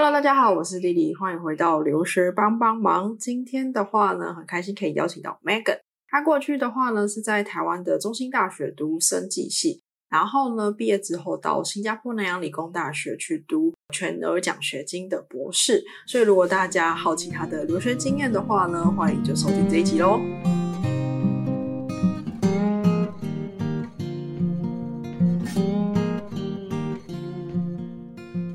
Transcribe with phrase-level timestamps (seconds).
[0.00, 3.18] Hello，大家好，我是丽丽，欢迎回到留学帮帮忙。
[3.18, 5.80] 今天的话呢，很开心可以邀请到 Megan。
[6.06, 15.82] 她过去的话呢，是在台湾的中心大学读生技系，然后呢，毕业之后到新加坡南洋理工大学去读全额奖学金的博士。
[16.06, 20.20] 所以，如果大家好奇她的留学经验的话呢，欢迎就收听这一集喽。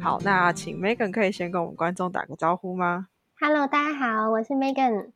[0.04, 3.08] 好，那请 Megan 可以先跟我们观众打个招呼吗
[3.40, 5.14] ？Hello，大家好，我是 Megan。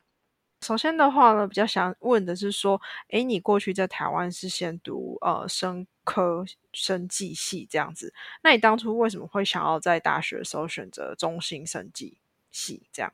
[0.62, 2.80] 首先的话呢，比较想问的是说，
[3.10, 13.12] 哎，你过去在台湾是先读呃生科生技系这样子，那你当初为什么会想要在大学的时候选择中心生技系这样？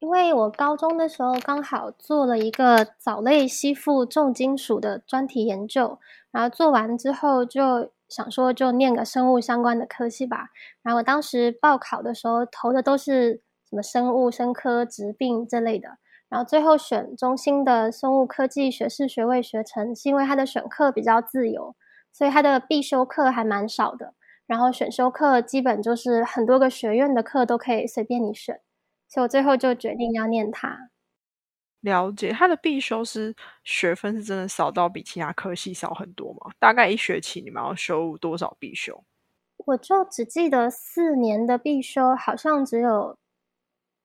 [0.00, 5.98] 因为我高中的时候刚好做了一个藻类吸附重金属的专题研究，
[6.30, 7.90] 然后做完之后就。
[8.10, 10.48] 想说就念个生物相关的科系吧，
[10.82, 15.96] 然后我当时报考的时候投的都是什么生物、生科、疾病这类的，
[16.28, 21.74] 然后最后选中心的生物科技学士学位学程，是因为它的选课比较自由，
[22.12, 24.14] 所以它的必修课还蛮少的，
[24.46, 28.60] 然后选修课基本就是很多个学院的课都可以随便你选，
[29.08, 30.89] 所以我最后就决定要念它。
[31.80, 36.52] 了解，他的必修是学分是真的少到比其他科系少很多吗？
[36.58, 39.02] 大概一学期你们要修多少必修？
[39.66, 43.18] 我就只记得四年的必修好像只有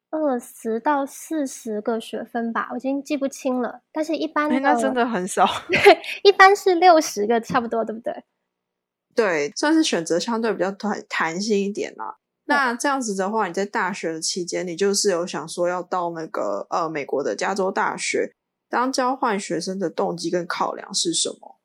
[0.09, 3.81] 二十到四十个学分吧，我已经记不清了。
[3.91, 8.23] 但是一般那真的很少， 对，一般是六十个差不多，对不对？
[9.13, 12.17] 对，算是选择相对比较弹弹性一点啦。
[12.45, 18.33] 那这样子的话，你在大学的期间，你就是有想说要到那个呃美国的加州大学
[18.69, 21.57] 当交换学生的动机跟考量是什么？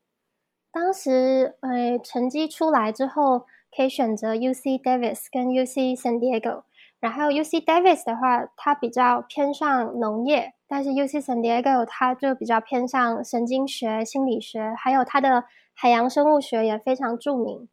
[0.73, 6.63] 当时呃成绩出来之后，可以选择 U C Davis 跟 U C San Diego。
[7.01, 17.69] 然后 U C Davis 的话，它比较偏向农业，但是 U C San Diego 它就比较偏向神经学、心理学，还有它的海洋生物学也非常著名。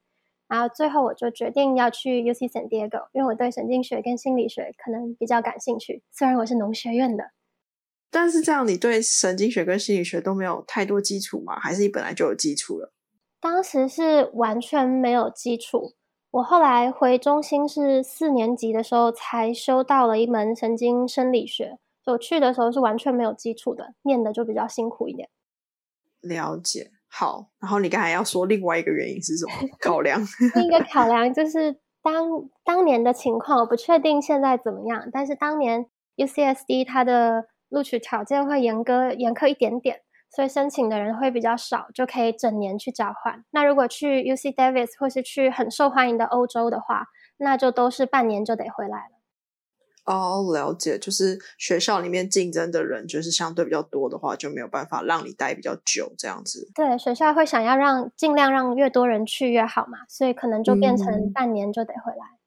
[0.47, 6.03] 然后最后我就决定要去 U C San Diego，因为我对神经学跟心理学可能比较感兴趣。
[6.11, 7.31] 虽然我是农学院的，
[8.09, 11.59] 但是这样你对神经学跟心理学都没有太多基础吗？
[11.59, 12.93] 还是你本来就有基础了？
[13.39, 15.93] 当时是完全没有基础。
[16.31, 21.77] 我后来回中心是四年级的时候才修到了一门神经生理学。
[22.05, 25.29] 我去的时候是完全没有基础的，念的就比较辛苦一点。
[26.21, 26.91] 了解。
[27.17, 30.21] 好，然后你刚才要说另外一个原因是什么 考量？
[30.53, 32.13] 另一个考量就是当
[32.63, 35.09] 当年的情况，我不确定现在怎么样。
[35.11, 43.43] 但是当年 UCSD 它的录取条件会严格严苛一点点，所以申请的人会比较少，就可以整年去交换。
[43.49, 47.07] 那如果去 UC Davis 或是去很受欢迎的欧洲的话，
[47.37, 49.16] 那就都是半年就得回来了。
[50.07, 56.71] 哦，了解，就是学校里面竞争的人就是相对比较多的话，就没有办法让你待比较久这样子。
[56.73, 62.39] 对，学校会想要让尽量让越多人去越好嘛，所以可能就变成半年就得回来。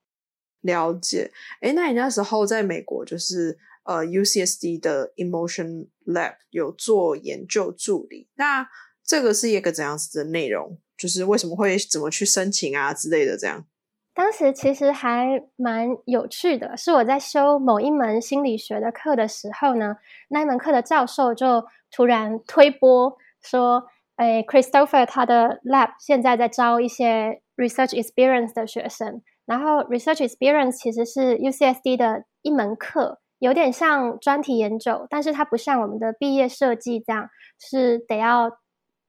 [0.63, 8.67] 了解，哎，那你那时候在美国就是呃 UCSD 的 Emotion Lab 有做研究助理，那
[9.05, 10.79] 这个是一个怎样子的内容？
[10.97, 13.67] 就是为什么会怎么去申请啊之类的这样。
[14.13, 19.97] 当时其实还蛮有趣的，是我在修某一门心理学的课的时候呢，
[20.29, 38.59] 那一门课的教授就突然推波说：“哎，Christopher 他的 lab 现在在招一些 research experience 的学生，然后 research experience 其实是 UCSD 的一门课，有点像专题研究，但是它不像我们的毕业设计这样，是得要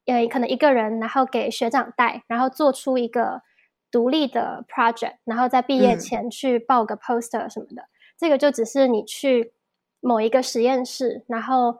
[0.06, 3.42] 呃可能一个人，然后给学长带，然后做出一个。”
[3.92, 9.54] 独立的 project，然后在毕业前去报个 poster 什么的，这个就只是你去
[10.00, 11.78] 某一个实验室，然后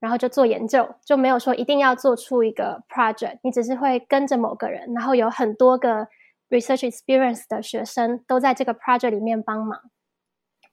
[0.00, 6.08] 然后就做研究，就没有说一定要做出一个 project，你只是会跟着某个人，然后有很多个
[6.48, 9.80] research experience 的学生都在这个 project 里面帮忙。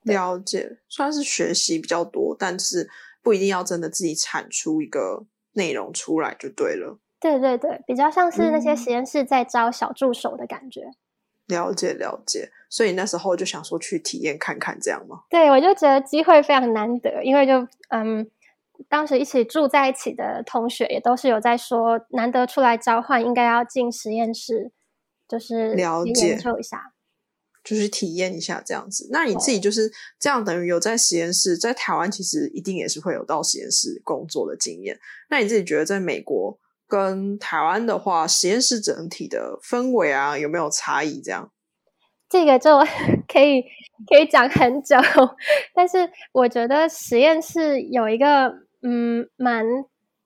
[0.02, 2.88] 了解，虽然是学习比较多，但是
[3.22, 6.98] 不一定要真的自己产出一个内容出来就对了。
[7.20, 10.90] 对对对，比较像是那些实验室在招小助手的感觉。
[11.46, 15.22] 了解了解，所以那时候就想说去体验看看这样吗？
[15.30, 18.30] 对，我就觉得机会非常难得，因为就嗯，
[18.86, 24.70] 当时一起住在一起的同学也都是有在说，难得出来交换，应该要进实验室，
[25.26, 26.92] 就是了解研究一下，
[27.64, 29.08] 就是体验一下这样子。
[29.10, 35.00] 那你自己就是这样，等于有在实验室，在台湾其实一定也是会有到实验室工作的经验。
[35.30, 36.58] 那你自己觉得在美国？
[36.88, 41.20] 跟台湾的话，实验室整体的氛围啊，有没有差异？
[41.20, 41.52] 这样，
[42.30, 42.78] 这个就
[43.30, 43.62] 可以
[44.08, 44.96] 可以讲很久。
[45.74, 49.66] 但是我觉得实验室有一个嗯蛮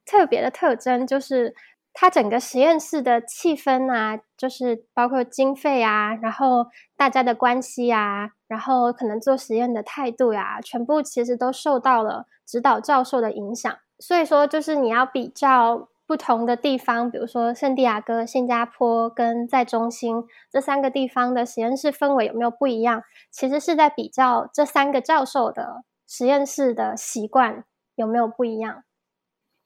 [0.07, 1.53] 特别的特征，就是
[1.93, 6.67] 它整个实验室的气氛啊，就是包括经费啊，然后
[6.97, 13.77] 大家的关系啊，然后可能做实验的态度呀，全部其实都受到了指导教授的影响。
[13.99, 15.89] 所以说，就是你要比较。
[16.13, 23.03] 不同的地方，比如说圣地亚哥、新加坡跟在中心这三个地方的实验室氛围有没有不一样？
[23.31, 27.65] 其实是在比较这三个教授的实验室的习惯
[27.95, 28.85] 有没有不一样。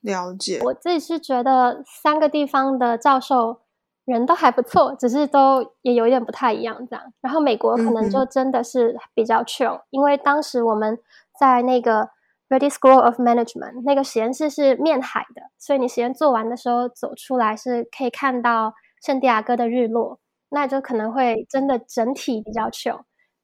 [0.01, 3.63] 了解，我自己是觉得三个地方的教授
[4.05, 7.13] 人都还不错，只是都也有一点不太一样这样。
[7.21, 10.97] 然后美国可能就真的是比较 chill，因为当时我们
[11.37, 12.11] 在那个。
[12.49, 18.73] Ready School of Management 那个实验室是面海的，所以你实验做完的时候走出来是可以看到
[19.05, 20.21] 圣地亚哥的日落，
[20.51, 23.01] 那就可能会真的整体比较 chill。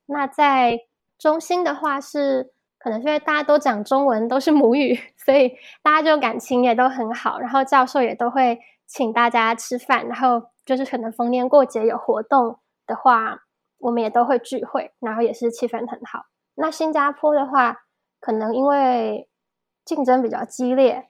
[0.06, 0.78] 那在
[1.18, 5.52] 中心的话是可能因为大家都讲中文都是母语，所以
[5.82, 13.40] 大家就感情也都很好，然后教授也都会请大家吃饭，然后就是可能逢年过节有活动的话，
[13.78, 16.26] 我们也都会聚会，然后也是气氛很好。
[16.54, 17.78] 那新加坡的话。
[18.22, 19.28] 可能因为
[19.84, 21.08] 竞争比较激烈，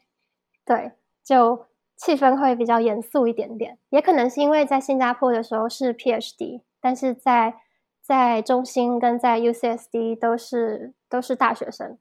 [0.64, 0.92] 对，
[1.22, 3.78] 就气氛会比较严肃一点点。
[3.90, 7.60] 也可能是因为在新加坡的时候是 PhD，但是在
[8.02, 11.98] 在中心跟在 UCSD 都是都是大学生，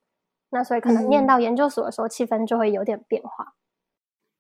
[0.52, 3.54] 那所以可能念到研究所的时候气氛就会有点变化。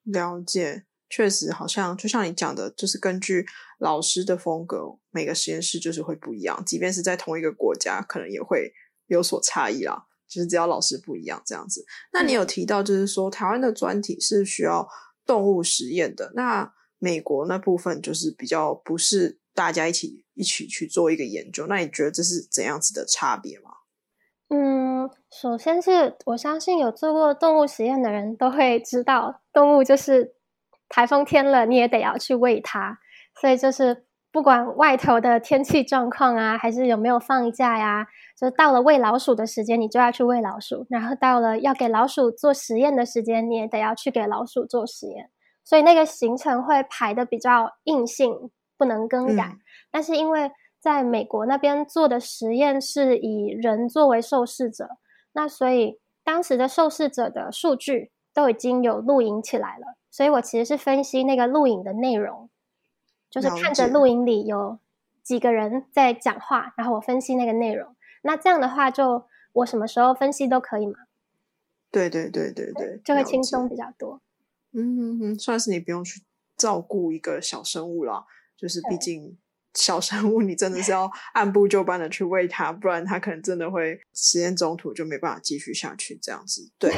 [0.04, 3.46] 了解，确实好像就像你讲的，就是根据
[3.78, 8.72] 老师的风格，每个实验室就是会不一样，即便是在同一个国家，可能也会
[9.08, 10.08] 有所差异啦。
[10.32, 14.88] 就是只要老师不一样这样子，那你有提到就是说台湾的专题是需要
[15.26, 23.72] 动物实验的，那美国那部分就是比较不是大家一起一起去做一个研究，那你觉得这是怎样子的差别吗？
[24.48, 30.36] 嗯，首先是我相信有做过动物实验的人都会知道，动物就是
[30.88, 33.00] 台风天了你也得要去喂它，
[33.40, 34.06] 所以就是。
[34.32, 38.08] 不管外头的天气状况啊，还是有没有放假呀，
[38.40, 45.30] 就到了喂老鼠的时间，你就要去喂老鼠；然后到了要给老鼠做实验的时间，你也得要去给老鼠做实验。
[45.66, 49.58] 所以那个行程会排的比较硬性，不能更改。
[49.92, 54.92] 但是因为在美国那边做的实验是以人作为受试者，
[55.34, 59.98] 那所以当时的受试者的数据都已经有录影起来了。
[60.10, 62.50] 所以我其实是分析那个录影的内容。
[63.32, 64.78] 就是看着录影里有
[65.24, 67.96] 几个人在讲话，然后我分析那个内容。
[68.22, 69.24] 那这样的话，就
[69.54, 71.00] 我什么时候分析都可以嘛？
[71.90, 74.22] 对对对对对，就会轻松比较多。
[74.74, 76.22] 嗯哼哼，算是你不用去
[76.56, 78.26] 照顾一个小生物了，
[78.56, 79.38] 就是毕竟。
[79.74, 86.20] 小生物，你真的是要按部就班的去喂它，不然它可能真的会实验中途就没办法继续下去。
[86.22, 86.92] 这样子，对，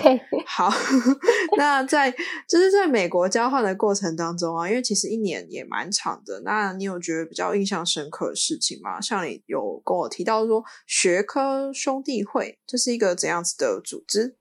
[0.45, 0.71] 好。
[1.57, 2.11] 那在
[2.47, 6.41] 就是在美国交换的过程当中啊，因为其实一年也蛮长的。
[6.43, 8.99] 那你有觉得比较印象深刻的事情吗？
[8.99, 14.37] 像你有跟我提到说学科兄弟会，这是一个怎样子的组织？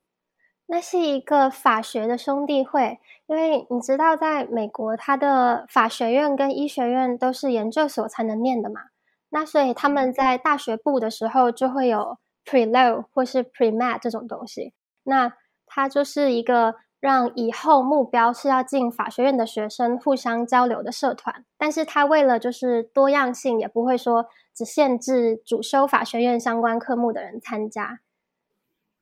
[0.67, 2.99] 那是一个法学的兄弟会。
[3.32, 8.82] 因为你知道，在美国，他的法学院跟医学院都是研究所才能念的嘛。
[9.31, 14.74] 那所以他们在大学部的时候就会有 pre law 或是 pre med 这种东西。
[15.05, 15.32] 那
[15.65, 21.46] 它就是一个让以后目标是要进法学院的学生互相交流的社团。
[21.56, 28.01] 但是它为了就是多样性，也不会说只限制主修法学院相关科目的人参加。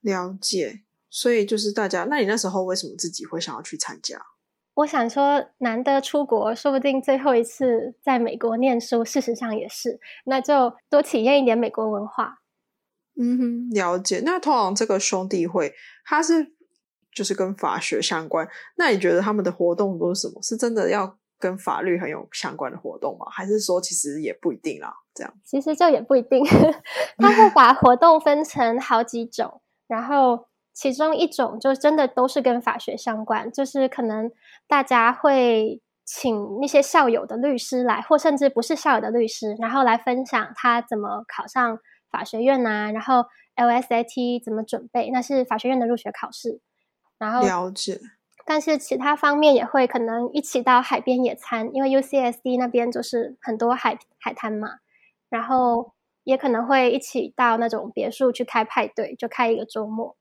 [0.00, 0.82] 了解。
[1.10, 4.18] 所以就是大家，那你那时候为什么自己会想要去参加？
[4.74, 12.38] 我想说，难得出国，说不定最后一次在美国念书，事实上也是，那就多体验一点美国文化。
[13.20, 14.22] 嗯哼，了解。
[14.24, 15.74] 那通常这个兄弟会，
[16.04, 16.54] 它是
[17.12, 18.48] 就是跟法学相关。
[18.76, 20.40] 那你觉得他们的活动都是什么？
[20.40, 23.26] 是真的要跟法律很有相关的活动吗？
[23.30, 24.94] 还是说其实也不一定啦？
[25.12, 26.42] 这样其实就也不一定，
[27.18, 30.46] 他会把活动分成好几种，然后。
[30.72, 34.30] 其中一种就真的都是跟法学相关，就是可能
[34.66, 41.78] 大家会请那些校友的律师来，或甚至不是校友的律师，然后来分享他怎么考上
[42.10, 43.24] 法学院啊，然后
[43.56, 46.60] LSAT 怎么准备，那是法学院的入学考试。
[47.18, 48.00] 然后了解，
[48.46, 54.78] 但是其他方面也会可能一起到海边野餐，因为 UCSD 那边就是很多海海滩嘛，
[55.28, 55.92] 然后
[56.24, 60.16] 也可能会一起到那种别墅去开派对，就开一个周末。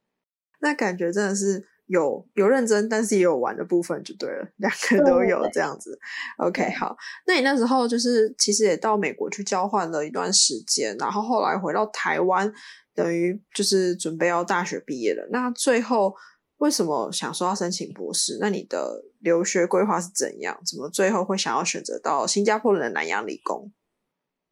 [0.61, 5.97] 那感觉真的是有有认真，但是也有玩的部分，就对了，两个都有这样子。
[6.37, 12.53] OK，好，那你那时候就是其实也到美国去交换了一段时间，然后后来回到台湾，
[12.93, 15.27] 等于就是准备要大学毕业了。
[15.31, 16.13] 那最后
[16.57, 18.37] 为什么想说要申请博士？
[18.39, 20.59] 那你的留学规划是怎样？
[20.65, 23.71] 怎么最后会想要选择到新加坡的南洋理工？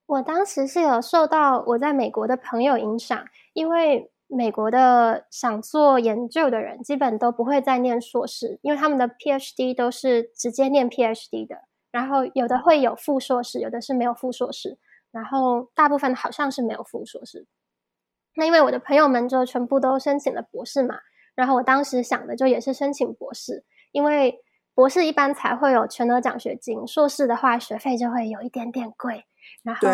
[0.07, 3.23] 我当时是有受到我在美国的朋友影响，
[3.53, 4.09] 因为。
[4.27, 11.63] 美国的想做研究的人，基本都不会再念硕士，因为他们的 PhD 都是直接念 PhD 的。
[11.91, 14.77] 然后有的会有副硕士，有的是没有副硕士。
[15.11, 17.47] 然后大部分好像是没有副硕士。
[18.35, 20.99] 那因为我的朋友们就全部都申请了博士嘛，
[21.33, 24.43] 然后我当时想的就也是申请博士，因为
[24.75, 29.25] 博士一般才会有全额奖学金，硕士的话学费就会有一点点贵。
[29.63, 29.87] 然后。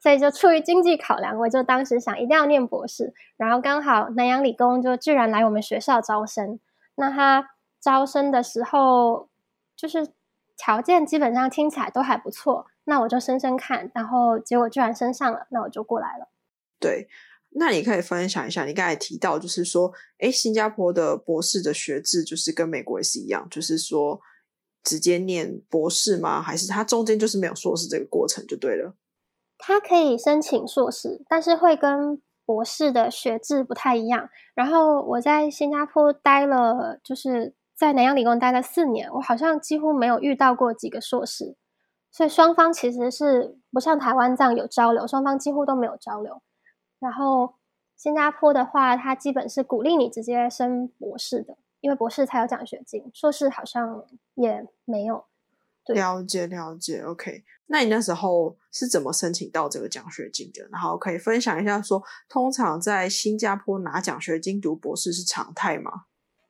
[0.00, 3.12] 所以就出于经济考量，我就当时想一定要念博士。
[3.36, 6.60] 然后刚好南洋理工就居然来我们学校招生，
[6.94, 7.50] 那他
[7.80, 9.28] 招生的时候
[9.76, 10.08] 就是
[10.56, 16.28] 条件基本上听起来都还不错，那我就升升看，然后结果居然升上了，那我就过来了。
[16.80, 17.08] 对，
[17.50, 24.20] 那你可以分享一下，你刚才提到就是说，哎，新加坡的博士的学制就是跟美国也是一样，就是说
[24.84, 26.40] 直接念博士吗？
[26.40, 28.94] 还是它中间就是没有硕士这个过程就对了？
[29.58, 34.30] 他可以申请硕士，但是会跟博士的学制不太一样。
[34.54, 41.56] 然后我在新加坡待了，就是在南洋理工待了四年，我好像几乎没有遇到过几个硕士，
[42.10, 46.40] 所以双方其实是不像台湾这样有交流，双方几乎都没有交流。
[46.98, 47.54] 然后
[47.96, 55.24] 新加坡的话，它基本是鼓励你直接升博士的，因为博士才有奖学金，硕士好像也没有。
[55.94, 57.44] 了解了解，OK。
[57.66, 60.66] 那你那时候是怎么申请到这个奖学金的？
[60.72, 66.04] 然后可以分享一下，说通常在新加坡拿奖学金读博士是常态吗？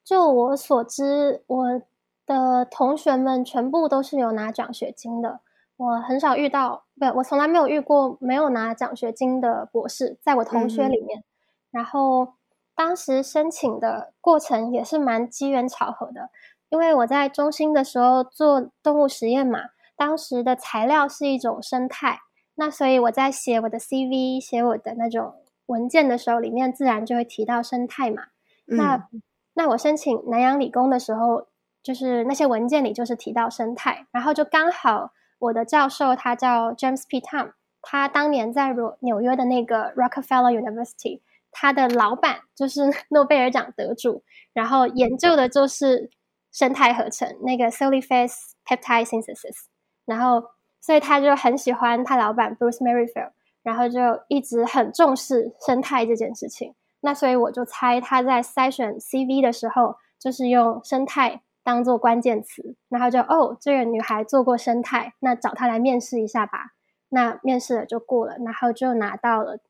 [0.05, 1.83] 就我所知，我
[2.25, 5.41] 的同学们全部都是有拿奖学金的。
[5.77, 11.25] 我很少遇到，不，我从来没有遇过没有拿奖学金的博士，在我同学里面。
[11.71, 12.35] 然后
[12.75, 16.31] 当时申请的过程也是蛮机缘巧合的，
[16.71, 19.61] 因为我在中心的时候做动物实验嘛。
[19.97, 22.21] 当时的材料是一种生态，
[22.55, 25.35] 那所以我在写我的 CV、写我的那种
[25.67, 28.29] 文件的时候，里面自然就会提到生态嘛。
[28.67, 29.09] 那
[29.55, 31.49] 那我申请南洋理工的时候，
[31.83, 35.11] 就是那些文件里就是提到生态，然后就刚好
[35.41, 37.21] 我的教授他叫 James P.
[37.21, 44.23] Tom，他当年在纽纽约的那个 Rockefeller University，他的老板就是 诺贝尔奖得主，
[44.53, 46.09] 然后研究的就是
[46.53, 49.67] 生态合成那个 cellulose peptide synthesis。
[50.05, 50.49] 然后，
[50.81, 56.75] 所以他就很喜欢他老板 Bruce Merrifield，然后就一直很重视生态这件事情。
[57.01, 66.73] 那所以我就猜他在筛选 CV 的时候，就是用生态当做关键词，然后就哦，这个女孩做过生态，那找她来面试一下吧。
[67.11, 69.61] 那面试了就过了，然后就拿到了，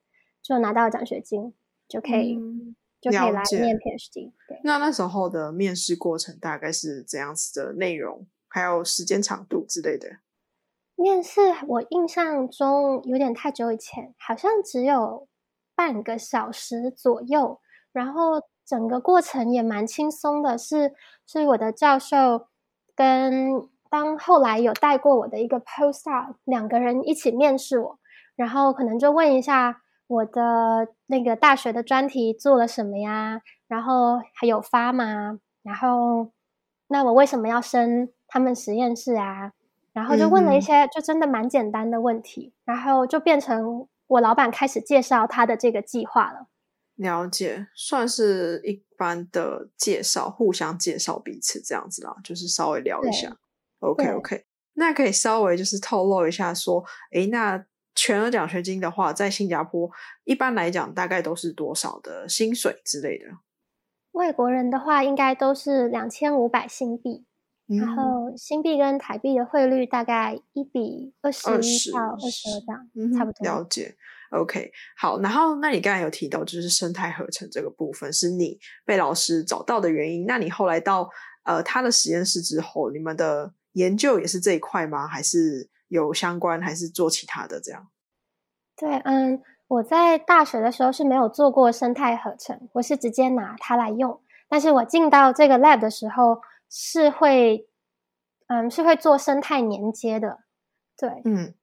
[0.42, 1.52] 就拿到奖学金，
[1.86, 2.38] 就可以
[3.00, 4.32] 就可以来念 PhD。
[4.64, 10.18] 那那时候的面试过程大概是怎样子的内容，还有时间长度之类的？
[10.94, 15.28] 面试我印象中有点太久以前，好像只有
[15.76, 17.60] 半个小时左右，
[17.92, 20.58] 然后整个过程也蛮轻松的。
[20.58, 20.92] 是
[21.24, 22.48] 是我的教授
[22.96, 27.98] 跟当后来有带过我的一个 postdoc 两个人一起面试我，
[28.34, 35.38] 然后可能就问一下我的那个大学的专题做了什么呀，然后还有发吗？
[35.62, 36.32] 然后
[36.88, 39.52] 那我为什么要升他们实验室啊？
[39.92, 46.46] 然后就问了一些，就真的蛮简单的问题，然后就变成我老板开始介绍他的这个计划了。
[46.94, 53.36] 了解，算是一般的介绍，互相介绍彼此这样子啦，就是稍微聊一下。
[53.80, 57.64] OK OK，那可以稍微就是透露一下，说，诶，那
[58.00, 59.90] 全额奖学金的话，在新加坡
[60.22, 63.24] 一般来讲大概都是多少的薪水之类的？
[64.12, 67.24] 外国人的话，应该都是两千五百新币。
[67.66, 73.44] 然后新币跟台币的汇率大概一比二十一到二十二这样，差不多。
[73.44, 73.94] 了解
[74.30, 75.20] ，OK，好。
[75.20, 80.24] 然后，那你刚才有提到就是生态合成这个部分是你被老师找到的原因。
[80.24, 81.10] 那你后来到
[81.44, 85.06] 呃他的实验室之后，你们的研究也是这一块吗？
[85.06, 87.88] 还是有相关，还是做其他的这样？
[88.76, 94.20] 对，嗯，我在大学的时候是没有做过生态合成，我是直接拿它来用。
[94.48, 96.40] 但是我进到这个 lab 的时候。
[96.70, 97.66] 是会，
[98.48, 100.40] 嗯，是会做生态连接的，
[100.98, 101.54] 对，嗯，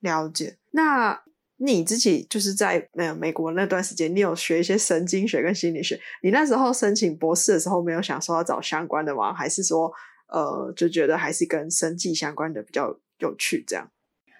[0.00, 0.58] 了解。
[0.72, 1.22] 那
[1.58, 6.00] 你自己就是在呃美国那段时间，你有学一些神经学跟心理学。
[6.24, 9.32] 你那时候申请博士的时候，没有想说要找相关的吗？
[9.32, 9.92] 还是说
[10.30, 13.64] 呃就觉得还是跟生计相关的比较有趣？
[13.66, 13.90] 这样？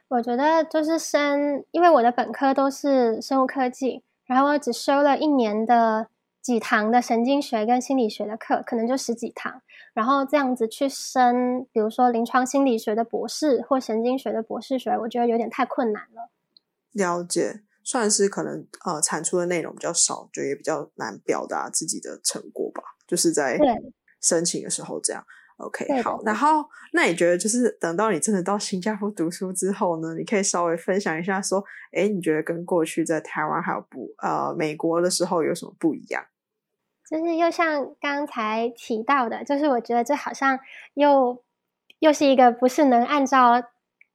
[0.09, 6.09] 我觉得就是生，因为我的本科都是生物科技，然后我只修了一年的。
[6.43, 9.61] 几堂的神经学跟心理学的课，可能就十几堂，
[9.93, 16.31] 然后这样子去升，比如说临床心理学的博士或神经学的博士学，我觉得有点太困难了。
[16.93, 23.59] 了解，算是可能呃产出的内容比较少，就也比较难表达自己的成果吧，就是在
[24.23, 25.23] 申请的时候这样。
[25.61, 31.62] OK，好，然后那你觉得就是等到你真的到新加坡读书之后呢，你可以稍微分享一下，说，
[31.93, 36.25] 哎，你觉得跟过去在台湾还有不呃美国的时候有什么不一样？
[37.09, 40.59] 就是又像刚才提到的，就是我觉得这好像
[40.95, 41.43] 又
[41.99, 43.62] 又是一个不是能按照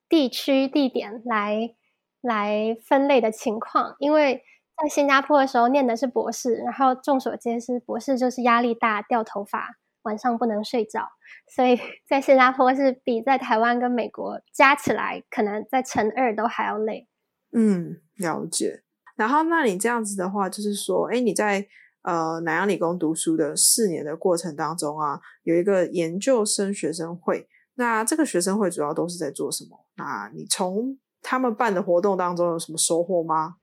[0.09, 1.75] 地区地点来
[2.21, 4.43] 来分类的情况，因为
[4.81, 9.77] 在新加坡的时候念的是博士，然后众所皆知，博士就是压力大，掉头发。
[10.05, 11.09] 晚上不能睡着，
[11.53, 17.07] 所以 在新加坡是比在台湾跟美国加起来，可能在乘二都还要累。
[17.51, 18.83] 嗯，了解。
[19.15, 21.65] 然后，那你这样子的话，就是说，哎，你在
[22.01, 27.47] 呃南洋理工读书的四年的过程当中啊，有一个研究生学生会。
[27.75, 29.85] 那这个学生会主要都是在做什么？
[29.95, 33.55] 那你从他们办的活动当中有什么收获吗？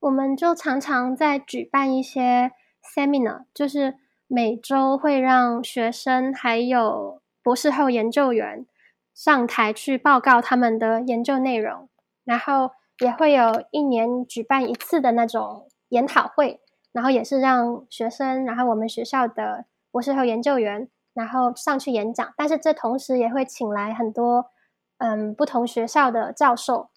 [0.00, 2.50] 我们就常常在举办一些
[2.94, 3.94] seminar，就是。
[4.28, 8.66] 每周会让学生还有博士后研究员
[9.14, 11.88] 上台去报告他们的研究内容，
[12.24, 16.60] 然后也会有一年举办一次的那种研讨会，
[16.92, 22.34] 然后也是让学生，然后我们学校的博士后研究员，然后上去演讲。
[22.36, 24.50] 但是这同时也会请来很多
[24.98, 26.90] 嗯不同学校的教授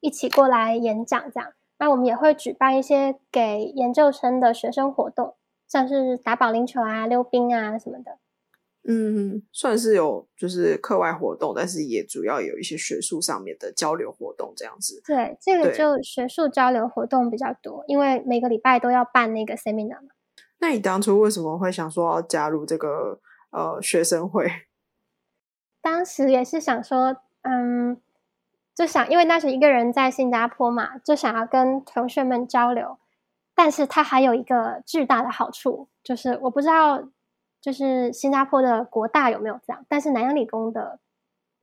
[0.00, 1.52] 一起过来演讲，这样。
[1.78, 5.36] 那我们也会举办一些给研究生的学生活动。
[5.68, 8.18] 像是打保龄球啊、溜冰啊什么的，
[8.88, 15.02] 嗯，算是有就是课外活动，但是也主要有一些学术上面的交流活动这样子。
[15.04, 20.08] 对，这个就学术交流活动比较多，因为每个礼拜都要办那个 seminar 嘛。
[20.60, 24.50] 那你当初为什么会想说要加入这个呃学生会？
[25.82, 28.00] 当时也是想说，嗯，
[28.74, 32.96] 就想因为那时一个人在新加坡嘛，就想要跟同学们交流。
[33.58, 37.08] 但是它还有一个巨大的好处，就是我不知道，
[37.60, 41.00] 就是新加坡的国大有没有这样，但是南洋理工的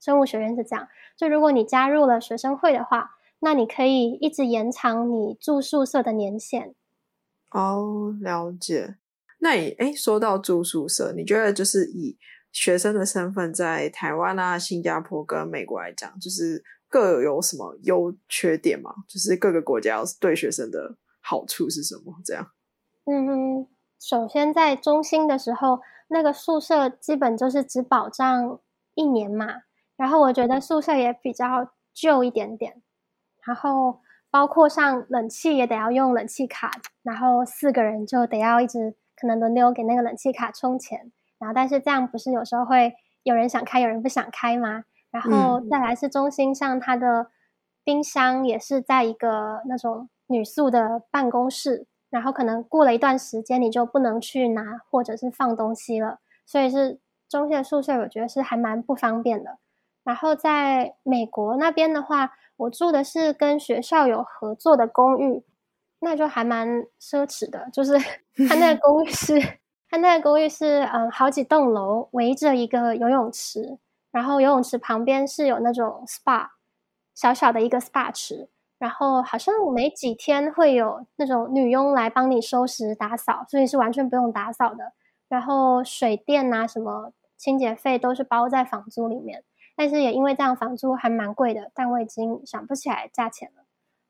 [0.02, 0.90] 生物学院是这样。
[1.16, 6.76] 就如果你加入了学生会的话，那你可以一直延长你住宿舍的年限。
[7.52, 8.98] 哦，了解。
[9.40, 12.18] 那你哎，说到住宿舍，你觉得就是以
[12.52, 18.94] 学生的身份在台湾啊、新加坡跟美国来讲，就是各有什么优缺点吗？
[19.08, 20.98] 就是各个国家对学生的。
[21.28, 22.14] 好处是什么？
[22.24, 22.52] 这样，
[23.06, 23.68] 嗯，
[24.00, 28.60] 首先在中心的时候，那个宿舍基本就是只保障
[28.94, 29.64] 一年嘛。
[29.98, 32.84] 然后我觉得宿舍也比较旧一点点，
[33.44, 36.70] 然后包括上冷气也得要用冷气卡，
[37.02, 41.12] 然后四个人就得要一直可能轮流给那个冷气卡充钱。
[41.40, 44.84] 然后但是这样不是有时候会有人想开，有人不想开吗？
[45.10, 47.32] 然后再来是中心上它的
[47.84, 50.10] 冰箱也是在一个那种。
[50.28, 59.58] 女宿的办公室，然后可能过了一段时间，你就不能去拿或者是放东西了，所以是中线宿舍，我觉得是还蛮不方便的。
[60.04, 65.44] 然后在美国那边的话，我住的是跟学校有合作的公寓，
[66.00, 67.98] 那就还蛮奢侈的，就是
[68.48, 69.40] 他那个公寓是，
[69.90, 73.80] 他那个公寓是嗯好几栋楼围着一个游泳池，
[74.12, 76.50] 然后游泳池旁边是有那种 SPA，
[77.16, 78.50] 小小的一个 SPA 池。
[78.78, 84.92] 然后好像没几天会有那种女佣来帮你收拾打扫，所以是完全不用打扫的。
[85.30, 89.44] 然后水电啊什么清洁费都是包在房租里面，
[89.76, 93.64] 但是也因为这样房租还蛮贵的，但我已经想不起来价钱了。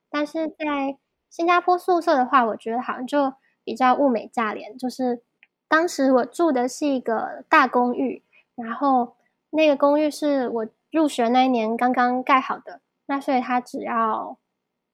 [0.10, 0.97] 但是在
[1.30, 4.75] 新加坡宿舍的话，我觉得好像就比较物美价廉。
[4.78, 5.21] 就是
[5.67, 8.23] 当时我住的是一个大公寓，
[8.56, 9.15] 然后
[9.51, 14.38] 那个公寓是我入学那一年刚刚盖好的，那所以它只要。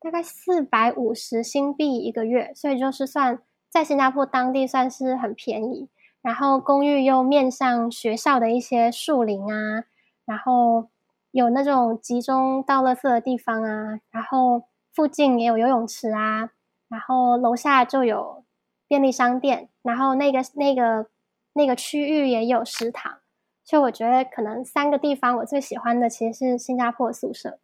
[0.01, 5.87] 大概四百五十新币一个月，所以就是算在新加坡当地算是很便宜。
[6.23, 9.85] 然后公寓又面向学校的一些树林啊，
[10.25, 10.89] 然后
[11.31, 16.49] 有那种集中倒垃圾的地方啊，然后附近也有游泳池啊，
[16.89, 18.43] 然后楼下就有
[18.87, 21.07] 便利商店，然后那个那个
[21.53, 23.19] 那个区域也有食堂。
[23.63, 27.59] 所以我觉得可能三个地方我最喜欢的其实是新加坡宿舍。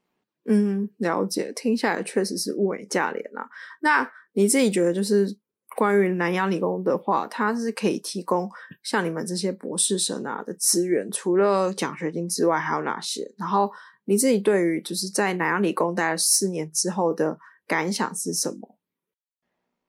[0.47, 3.47] 嗯，了解，听下来确实是物美价廉啊。
[3.81, 5.37] 那你自己觉得，就是
[5.75, 8.49] 关于南洋理工的话，它是可以提供
[8.81, 13.29] 像你们这些博士生啊的资源，除了奖学金之外，还有哪些？
[13.37, 13.69] 然后
[14.05, 18.77] 你自己对于就是在南洋理工待了四年之后的感想是什么？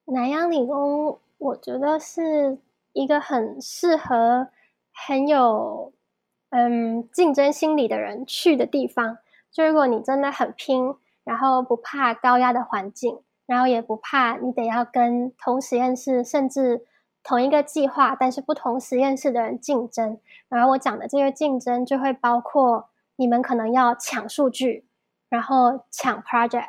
[0.06, 2.58] 南洋理工，我觉得是
[2.94, 4.48] 一个很适合、
[5.06, 5.92] 很有
[6.50, 9.18] 嗯竞争心理的人去的地方。
[9.50, 16.86] 就如果你真的很拼，然后不怕高压的环境，然后也不怕你得要跟同实验室甚至
[17.22, 20.18] 同一个计划，但是不同实验室的人竞争。
[20.48, 24.86] 然后我讲的这个竞争就会包括你们可能要抢数据，
[25.28, 26.68] 然后抢 project，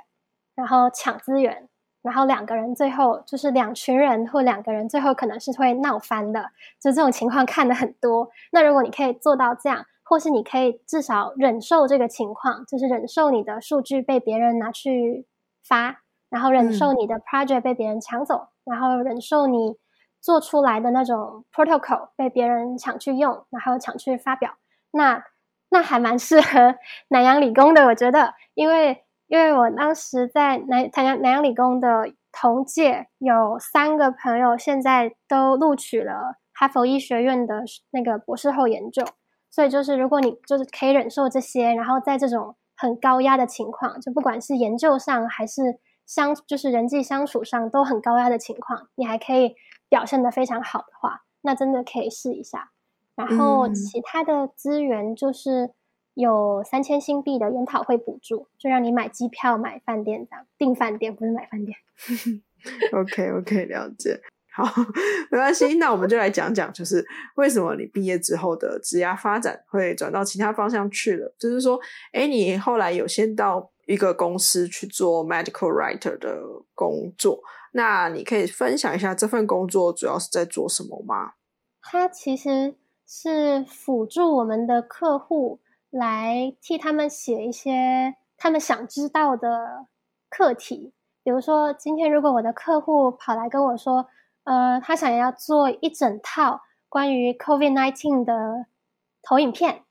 [0.56, 1.70] 然后抢资源，
[2.02, 6.52] 然后两个人最后就是两群人或两个人最后可能是会闹翻的。
[6.80, 8.32] 就这种情况看的很多。
[8.52, 9.86] 那如果你可以做到这样。
[10.10, 15.28] 或是你可以至少忍受这个情况，就是忍受你的数据被别人拿去
[15.64, 19.76] 发，然后忍受你的 project 被别人抢走，然后忍受你
[20.20, 24.56] 做出来的那种 protocol 被别人抢去用，然后抢去发表。
[24.90, 25.24] 那
[25.70, 26.74] 那还蛮适合
[27.10, 39.06] 南洋理工的，我觉得，因为因为我当时在南南洋南洋理工的同届有三个朋友，现在都录取了哈佛医学院的那个博士后研究。
[39.52, 49.56] 所以就是，如果你就是可以忍受这些，然后在这种很高压的情况，就不管是研究上还是相，就是人际相处上都很高压的情况，你还可以
[49.90, 52.72] 表现的非常好的话，那真的可以试一下。
[53.16, 55.72] 然后其他的资源就是
[56.14, 61.78] 有三千新币的研讨会补助，就让你买机票、买饭店这样，订饭店不是买饭店。
[62.94, 64.22] OK OK，了解。
[64.66, 64.84] 好，
[65.32, 65.76] 没关系。
[65.76, 71.34] 那我们就来讲讲，就是为什么你毕业之后的职业发展会转到其他方向去了？
[71.40, 71.80] 就是说，
[72.12, 76.42] 哎，你后来有先到一个公司去做 medical writer 的
[76.76, 77.40] 工作，
[77.72, 81.34] 那你可以分享一下这份工作主要是在做什么吗？
[81.82, 82.76] 它其实
[83.08, 89.88] 是辅助我们的客户来替他们写一些他们想知道的
[90.30, 90.92] 课题，
[91.24, 94.06] 比如说，今天如果我的客户跑来跟我说。
[94.44, 98.66] 呃，他想要做一整套关于 COVID-19 的
[99.22, 99.84] 投影片。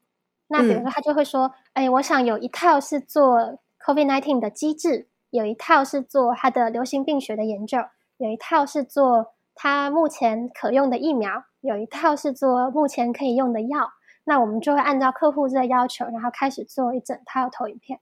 [0.49, 7.79] 那比如说，他就会说：“哎，我想有一套是做 COVID-19 的机制，有一套是做它的流行病学的研究，
[8.17, 13.93] 有一套是做它目前可用的疫苗，有一套是做目前可以用的药。”
[14.25, 18.01] 那我们就会按照客户这个要求，然后开始做一整套投影片。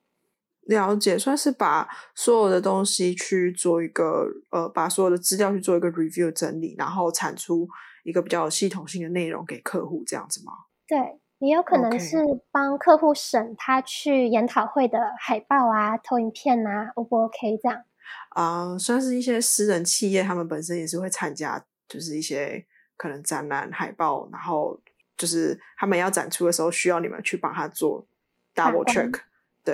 [0.66, 7.68] 了解，算是把所有的东西去做一个呃，把所有的资料去做一个 review 整理，然后产出
[8.05, 10.52] 一个比较有系统性的内容给客户，这样子吗？
[10.88, 12.16] 对，也有可能是
[12.50, 17.83] 帮客户审他去研讨会的海报啊、投影片啊，O 不 OK 这样？
[18.31, 22.64] 啊，算是一些私人企业，他们本身也是会参加，就是一些
[22.96, 24.81] 可能展览海报，然后
[25.16, 28.07] 就是他们要展出的时候，需要你们去帮他做
[28.55, 29.20] double check。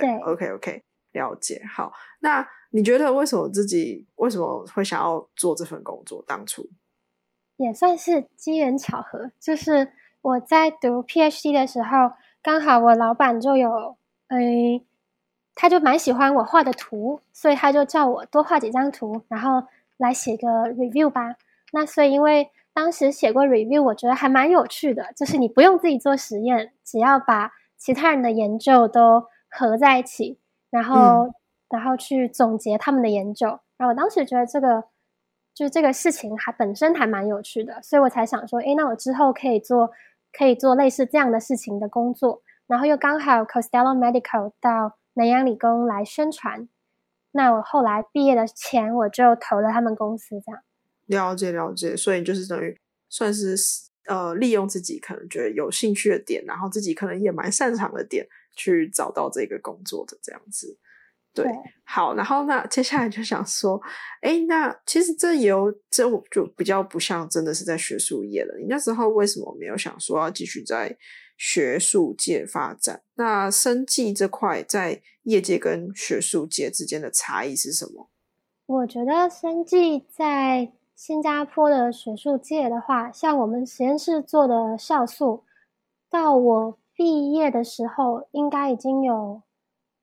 [0.01, 1.61] 对，OK OK，了解。
[1.71, 6.23] 好，那你觉得为什么自己为什么会想要做这份工作？
[6.27, 6.67] 当初
[7.57, 13.95] 也算是机缘巧合，就是我在读 PhD 的时候，刚好我老板就有，
[14.29, 14.83] 诶，
[15.53, 21.35] 他就蛮喜欢我画的图，所以他就叫我多画几张图，然后来写个 review 吧。
[21.71, 29.25] 那所以因为当时写过 review，我觉得还蛮有趣的，就是你不用自己做实验，只要把其他人的研究都。
[29.57, 30.39] 合在一起，
[30.69, 31.31] 然后，
[31.69, 33.47] 然后去总结他们的研究。
[33.77, 34.83] 然后我当时觉得这个，
[35.53, 39.91] 就是这个事情还本身还蛮有趣的，所以我才想说，哎，那我之后可以做，
[40.31, 42.41] 可以做类似这样的事情的工作。
[42.65, 46.67] 然后又刚好 Costello Medical 到南洋理工来宣传，
[47.31, 50.63] 那我后来毕业的钱我就投了他们公司，这样。
[51.05, 53.55] 了解了解，所以就是等于算是
[54.07, 58.27] 呃，利用自己可能觉得有兴趣的点，然后自己可能也蛮擅长的点。
[58.55, 60.77] 去找到这个工作的这样子，
[61.33, 61.45] 对，
[61.83, 63.81] 好，然后那接下来就想说，
[64.21, 68.55] 哎，那其实这有这就比较不像真的是在学术业了。
[68.59, 70.95] 你那时候为什么没有想说要继续在
[71.37, 73.01] 学术界发展？
[73.15, 78.11] 那生计这块在业界跟学术界之间的差异是什么？
[78.67, 85.43] 我觉得生计在新加坡的学术界的话，像我们实验室做的酵素，
[86.11, 86.79] 到我。
[86.95, 89.41] 毕业的时候应该已经有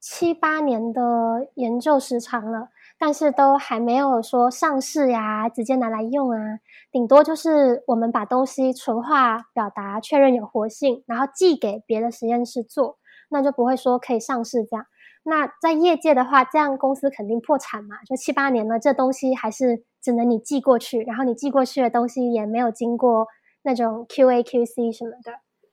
[0.00, 6.58] 七八年的研究时长了，但是都还没有说上市呀，直接拿来用啊。
[6.90, 12.98] 顶多就是我们把东西纯化、表达、确认有活性，然后寄给别的实验室做，
[13.30, 14.86] 那就不会说可以上市这样。
[15.22, 23.28] 那在业界的话，这样公司肯定破产嘛，就七八年了，这东西还是只能你寄过去，然后你寄过去的东西也没有经过
[23.62, 25.32] 那种 QA、QC 什么的。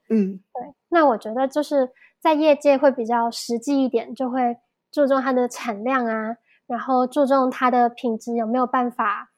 [0.10, 0.74] 嗯，对。
[0.90, 4.58] 那我觉得就是在业界会比较实际一点，就会
[4.92, 9.30] 注重它的产量啊，然后注重它的品质有没有办法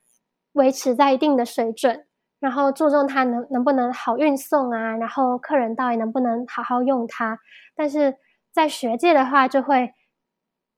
[0.53, 2.05] 维持在一定的水准。
[2.39, 7.37] 然后注重它能能不能好运送啊，然后客人到底能不能好好用它。
[7.75, 8.15] 但是
[8.53, 9.93] 在学界的话，就会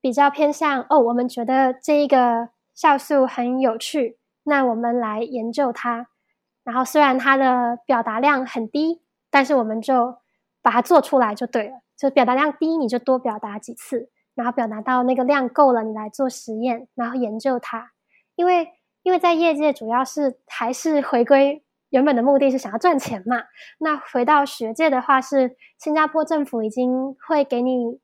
[0.02, 6.08] 比较偏向哦，我们觉得这一个酵素很有趣，那我们来研究它。
[6.64, 10.16] 然后虽然它的表达量很低，但是我们就
[10.62, 11.82] 把它做出来就对了。
[11.98, 17.92] 就表达量低，你就多表达几次，然后表达到那个量够了，你来做实验，然后研究它，
[18.36, 18.70] 因为。
[19.04, 23.46] 因为在业界，主要是还是回归原本的目的是想要赚钱嘛。
[23.80, 28.00] 那回到学界的话，是新加坡政府已经会给你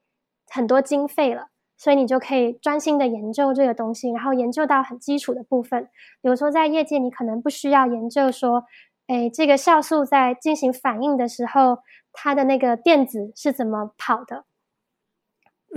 [0.50, 5.84] 很多经费了，所以你就可以专心的研究这个东西，然后研究到很基础的部分。
[6.20, 8.64] 比如说在业界，你可能不需要研究说，
[9.06, 11.78] 哎，这个酵素在进行反应的时候，
[12.20, 14.46] 它的那个电子是怎么跑的。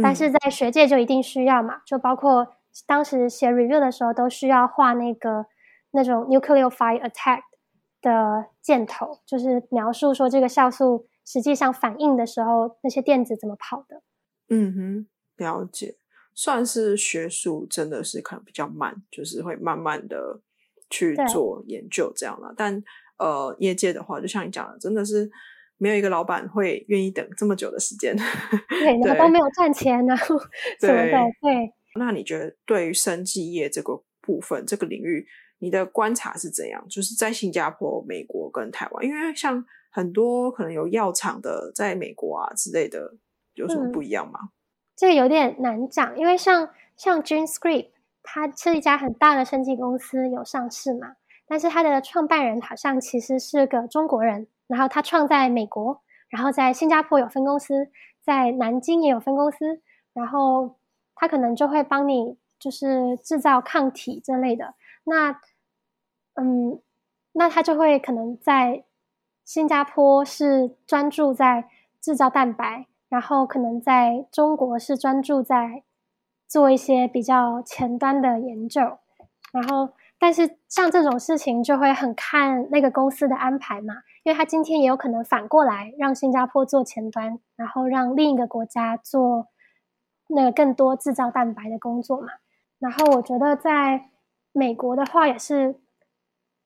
[0.02, 2.56] 但是在学界就一定需要嘛，就包括。
[2.86, 5.46] 当时写 review 的时候，都需要画那个
[5.90, 7.40] 那种 nucleophile attack
[8.00, 14.02] 的箭头，就是描述说这个酵素实际上反应的时候，那些电子怎么跑的。
[14.50, 15.96] 嗯哼，了解，
[16.32, 20.40] 算是学术真的是可能比较慢，就是会慢慢的
[20.88, 22.54] 去做研究这样了。
[22.56, 22.80] 但
[23.18, 25.28] 呃，业界的话，就像你讲的，真的是
[25.80, 28.14] 没有一个老板会愿意等这么久的时间，
[28.68, 30.38] 对，然后都没有赚钱，然 后
[30.78, 31.72] 什么的，对。
[31.94, 35.26] 那你觉得对于生技业这个部分、这个领域，
[35.58, 36.86] 你的观察是怎样？
[36.88, 43.14] 就是在新加坡、美国跟台湾，因为像很多可能有药厂的，在美国啊之类的，
[43.54, 44.50] 有什么不一样吗？
[44.94, 47.88] 这个有点难讲，因为像像 GenScript，
[48.22, 51.14] 它是一家很大的生技公司，有上市嘛，
[51.50, 57.90] 但是它的创办人好像其实是个中国人，然后他创在美国，然后在新加坡有分公司，
[58.22, 59.82] 在南京也有分公司，
[60.14, 60.76] 然后。
[61.22, 64.72] 他可能就会帮你，就是制造抗体这类的。
[65.04, 65.38] 那，
[66.32, 66.80] 嗯，
[67.32, 68.84] 那他就会可能在
[69.44, 71.68] 新加坡是专注在
[72.00, 75.82] 制造蛋白，然后可能在中国是专注在
[76.48, 78.80] 做一些比较前端的研究。
[79.52, 89.48] 然后，但是像这种事情就会很看那个公司的安排嘛，因为他今天也有可能反过来让新加坡做前端，然后让另一个国家做。
[90.32, 92.28] 那个更多制造蛋白的工作嘛，
[92.78, 94.10] 然后我觉得在
[94.52, 95.74] 美国的话也是，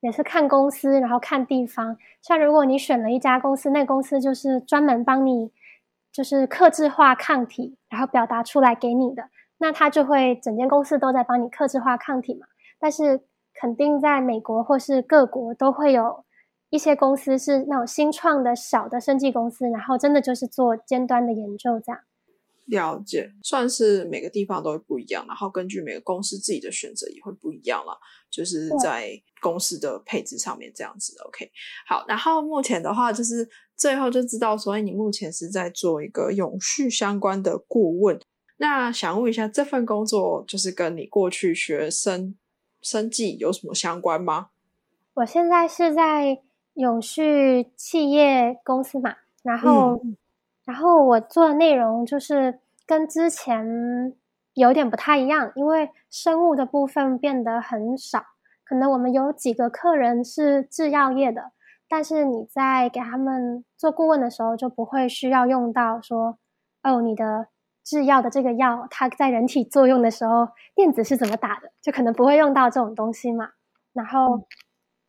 [0.01, 1.97] 也是看公司，然后看地方。
[2.21, 5.51] 像如果你选了一家公司，那公司就是专门帮你，
[6.13, 12.47] 就是克制化抗体，然后表达出来给你的，那他就会整间公司都在帮你克制化抗体嘛。
[12.79, 13.23] 但是
[13.61, 16.25] 肯定在美国或是各国都会有
[16.71, 22.01] 一些公司是那种新创的小的生技公司，然后真的就是做尖端的研究这样。
[22.67, 27.95] 了解，算是每个地方都会不一样，然后根据每个公司自己的选择也会不一样了，
[28.31, 29.11] 就是在
[29.43, 31.15] 公司的配置上面这样子。
[31.27, 31.51] OK，
[31.87, 38.19] 好，然后目前的话就是最后就知道，所以你目前是在做一个永续相关的顾问。
[38.57, 42.35] 那想问一下，这份工作就是跟你过去学生
[42.85, 44.51] 生计有什么相关吗？
[45.15, 46.39] 我现在是在
[46.75, 50.01] 永续企业公司嘛，然后。
[50.67, 54.17] 然后我做的内容就是跟之前
[54.55, 58.25] 有点不太一样，因为生物的部分变得很少。
[58.65, 61.53] 可能我们有几个客人是制药业的，
[61.87, 66.39] 但是你在给他们做顾问的时候，就不会需要用到说，
[66.83, 67.49] 哦，你的
[67.85, 73.51] 制药的这个药，它在人体作用的时候，电子是怎么打的，就可能不会用到这种东西嘛。
[73.93, 74.49] 然后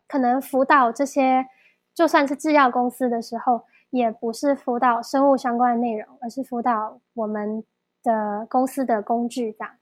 [0.06, 1.46] 可能辅导这些，
[1.94, 3.62] 就算是制药公司的时候。
[3.90, 7.64] 也不是辅导生物相关的内容，而是辅导我们
[8.02, 9.76] 的公司的工具这样。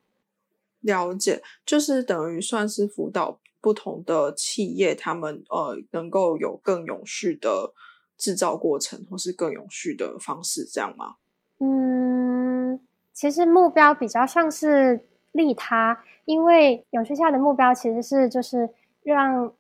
[0.81, 7.73] 了解，就是等于算是辅导不同的企业，他们呃能够有更永续的
[8.19, 11.17] 制造过程，或是更永续的方式，这样吗？
[11.59, 12.04] 嗯，
[13.15, 18.69] 其实目标比较像是利他，因为永续下的目标其实是就是
[19.03, 19.51] 让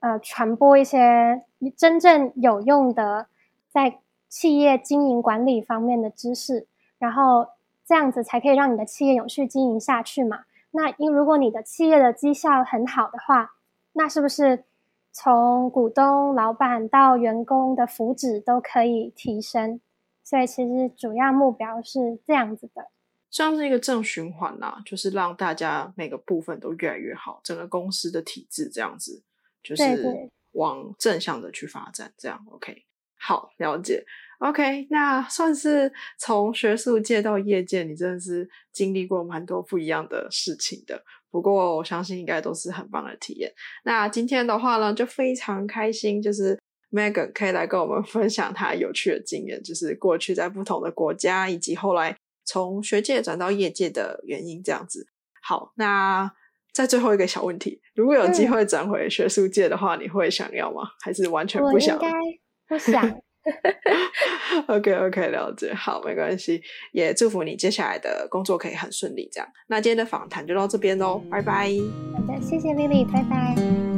[0.00, 1.42] 呃传播一些
[1.74, 3.28] 真正有用的。
[3.70, 3.98] 在
[4.28, 7.48] 企业经营管理方面的知识，然后
[7.84, 10.44] 这样子才可以让你的企业永续经营下去嘛？
[10.70, 13.54] 那因如果你的企业的绩效很好的话，
[13.94, 14.62] 那是不是
[15.10, 19.80] 从股东、老板到员工的福祉都可以提升？
[20.22, 22.86] 所以其实主要目标是这样子的。
[23.34, 29.24] 像是一个正循环啦，就是让大家每个部分都越来越好，整个公司的体制这样子，
[29.60, 29.84] 就是
[30.52, 32.84] 往正向的去发展，这样 OK。
[33.18, 34.04] 好，了解。
[34.38, 41.02] OK，那算是从学术界到业界，你真的是经历过蛮多不一样的事情的。
[41.28, 43.52] 不过我相信应该都是很棒的体验。
[43.82, 46.56] 那今天的话呢，就非常开心，就是
[46.92, 55.06] Megan 可以来跟我们分享她有趣的经验，就是过去在不同的国家，以及后来从学界转到业界的原因这样子。
[55.42, 56.30] 好，那
[56.72, 60.82] 在最后一个小问题，如果有机会转回学术界的话，你会想要吗？
[61.02, 61.94] 还是完全不想？
[62.00, 62.10] 应该
[62.68, 63.20] 不想。
[64.68, 69.28] OK OK，了解，好，没关系，也祝福你接下来的工作可以很顺利。
[69.30, 71.70] 这样，那今天的访谈就到这边喽，拜拜。
[72.14, 73.93] 好的，谢谢 Lily，拜拜。